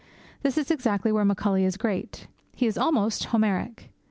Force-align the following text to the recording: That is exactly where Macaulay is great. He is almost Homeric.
That 0.41 0.57
is 0.57 0.71
exactly 0.71 1.11
where 1.11 1.23
Macaulay 1.23 1.63
is 1.63 1.77
great. 1.77 2.25
He 2.55 2.65
is 2.65 2.75
almost 2.75 3.25
Homeric. 3.25 3.91